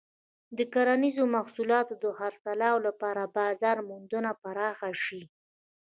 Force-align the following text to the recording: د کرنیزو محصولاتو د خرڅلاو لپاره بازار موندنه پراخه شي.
د 0.57 0.59
کرنیزو 0.73 1.23
محصولاتو 1.35 1.93
د 2.03 2.05
خرڅلاو 2.17 2.77
لپاره 2.87 3.31
بازار 3.37 3.77
موندنه 3.89 4.31
پراخه 4.43 4.91
شي. 5.03 5.21